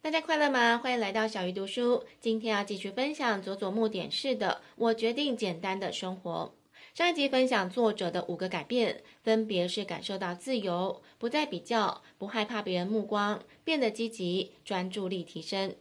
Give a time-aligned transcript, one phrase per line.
[0.00, 0.78] 大家快乐吗？
[0.78, 2.04] 欢迎来到小鱼读书。
[2.20, 6.54] 今天要继续分享佐佐木典士的《我决定简单的生活》。
[6.96, 15.74] 上一集分享作者的五个改变，分别是感受到自由，不再比较，不害怕别人目光，变得积极，专注力提升。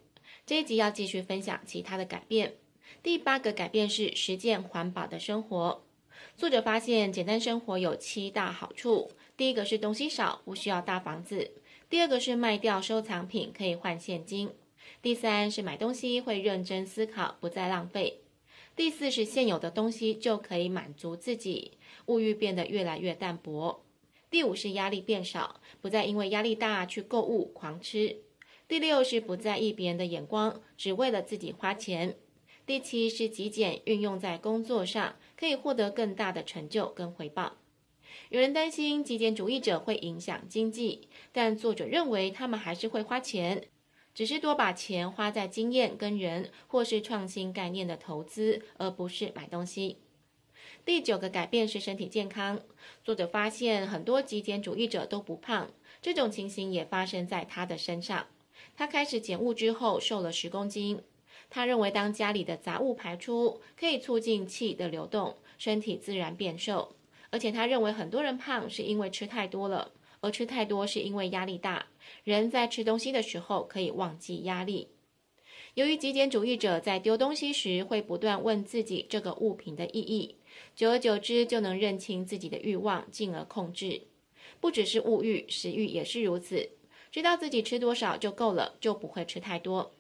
[0.48, 2.56] 这一集要继续分享其他的改变。
[3.04, 5.84] 第八个改变是实践环保的生活。
[6.36, 9.12] 作者发现简单生活有七大好处。
[9.38, 11.52] 第一个是东西少，不需要大房子。
[11.90, 14.50] 第二个是卖掉收藏品可以换现金，
[15.02, 18.20] 第三是买东西会认真思考，不再浪费，
[18.76, 23.86] 第四是现有的东西就可以满足自己，物欲变得越来越淡薄，
[24.30, 28.18] 第五是压力变少，不再因为压力大去购物狂吃，
[28.68, 32.18] 第六是不在意别人的眼光，只为了自己花钱，
[32.66, 37.56] 第七是极简运用在工作上，可以获得更大的成就跟回报。
[38.30, 43.64] 有人担心极简主义者会影响经济，但作者认为他们还是会花钱，
[44.14, 49.98] 只是多把钱花在经验跟人，或是创新概念的投资，而不是买东西。
[50.84, 52.60] 第九个改变是身体健康。
[53.04, 58.28] 作者发现很多极简主义者都不胖，这种情形也发生在他的身上。
[58.76, 61.02] 他开始减物之后瘦了十公斤。
[61.50, 66.97] 他认为当家里的杂物排出，可以促进气的流动，身体自然变瘦。
[67.38, 71.86] 而且他认为很多人胖是因为吃太多了，而吃太多是因为压力大。
[72.24, 74.88] 人在吃东西的时候可以忘记压力。
[75.76, 80.38] 由于极简主义者在丢东西时会不断问自己这个物品的意义，
[80.76, 84.02] 久而久之就能认清自己的欲望，进而控制。
[84.60, 86.72] 不只是物欲，食欲也是如此。
[87.12, 89.94] 知道自己吃多少就够了，就不会吃太多。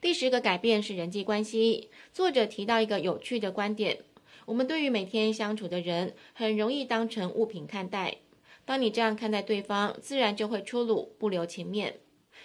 [0.00, 1.90] 第十个改变是人际关系。
[2.12, 4.04] 作者提到一个有趣的观点。
[4.46, 8.18] 我们对于每天相处的人，很容易当成物品看待。
[8.66, 12.00] 当你这样看待对方，自然就会出鲁，不留情面。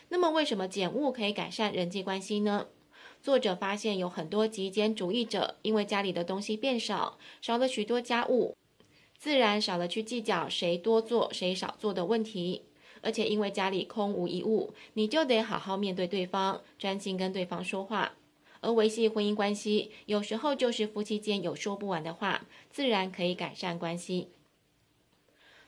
[0.10, 2.68] 那么，为什么减物可以改善人际关系呢？
[3.22, 8.56] 作者发现有很多极简主义者，因为家里的东西变少，少了许多家务，
[9.18, 12.64] 自然少了去计较谁多做谁少做的问题。
[13.02, 18.14] 而且，因为家里空无一物，你就得好好面对对方，专心跟对方说话。
[18.62, 24.30] 而维系婚姻关系，有时候就是夫妻间有说不完的话，自然可以改善关系。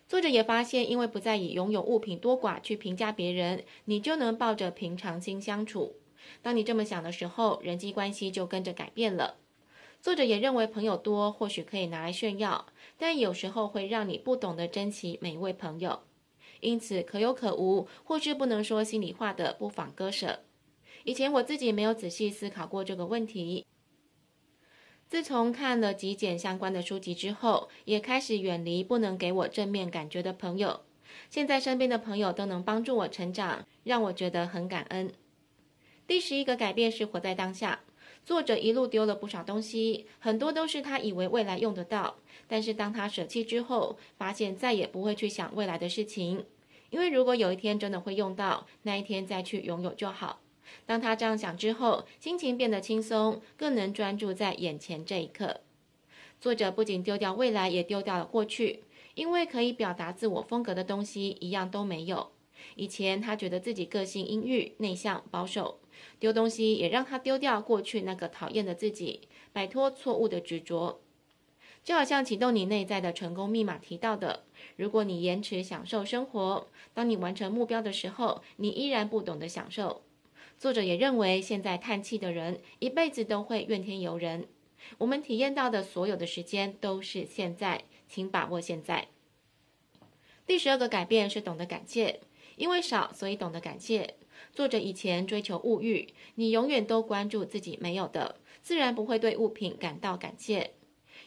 [0.08, 5.96] 作者也发现，因为不再以拥有物品多寡去评价别人，你就能抱着平常心相处。
[6.42, 9.38] 当你这么想的时候，人际关系就跟着改变了。
[10.02, 12.66] 作者也认为，朋友多或许可以拿来炫耀，
[12.98, 16.02] 但有时候会让你不懂得珍惜每一位朋友。
[16.60, 20.42] 因此，可有可无，或是不能说心里话的，不妨割舍。
[21.04, 23.66] 以前我自己没有仔细思考过这个问题。
[25.08, 30.82] 自从看了极简相关的书籍之后，也开始远离不能给我正面感觉的朋友。
[31.30, 35.12] 现在身边的朋友都能帮助我成长，让我觉得很感恩。
[36.08, 37.82] 第十一个改变是活在当下。
[38.24, 46.46] 作者一路丢了不少东西，很多都是他以为未来用得到，但是当他舍弃之后，发现再也不会去想未来的事情，
[46.92, 50.40] 因为如果有一天真的会用到，那一天再去拥有就好。
[50.86, 55.62] 当他这样想之后，心情变得轻松，更能专注在眼前这一刻。
[56.40, 58.84] 作者不仅丢掉未来，也丢掉了过去，
[59.14, 62.32] 因为可以表达自我风格的东西一样都没有。
[62.76, 65.80] 以前他觉得自己个性阴郁、内向、保守，
[66.20, 69.22] 丢东西也让他丢掉过去那个讨厌的自己，
[69.52, 71.02] 摆脱错误的执着。
[71.84, 74.44] 就好像启动你内在的成功密码提到的，
[74.76, 80.04] 如果你延迟享受生活，当你完成目标的时候，你依然不懂得享受。
[80.62, 84.46] 作者也认为，现在叹气的人一辈子都会怨天尤人。
[85.00, 89.08] 我们体验到的所有的时间都是现在，请把握现在。
[90.46, 92.20] 第十二个改变是懂得感谢，
[92.58, 94.14] 因为少，所以懂得感谢。
[94.54, 100.74] 作者以前追求物欲，你永远都关注自己没有的，自然不会对物品感到感谢。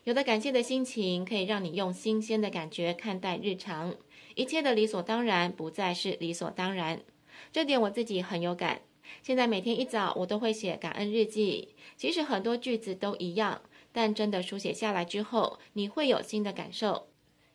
[0.05, 3.97] 有了感谢的心情，可以让你用新鲜的感觉看待日常，
[4.37, 7.03] 一切的理所当然不再是理所当然。
[7.51, 8.83] 这点我自己很有感。
[9.23, 11.75] 现在每天一早，我都会写感恩日记。
[11.97, 13.63] 其实很多句子都一样，
[13.93, 17.09] 但真的书写下来之后，你会有新的感受。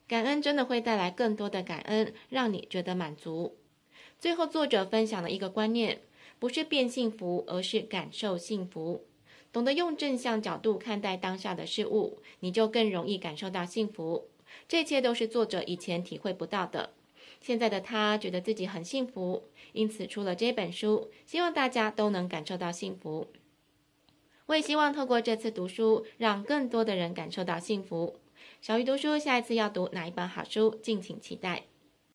[0.08, 3.56] 感恩真的会带来更多的感恩，让你觉得满足。
[4.18, 6.00] 最后，作者分享了一个观念：
[6.38, 9.06] 不是变幸福，而是感受幸福。
[9.52, 14.28] 懂得用正向角度看待当下的事物，你就更容易感受到幸福。
[14.68, 16.90] 这些都是作者以前体会不到的。
[17.40, 23.28] 现在的他觉得自己很幸福，因此出了这本书，希望大家都能感受到幸福。
[24.46, 28.16] 我也希望透过这次读书，让更多的人感受到幸福。
[28.60, 31.69] 小鱼读书，下一次要读哪一本好书，敬请期待。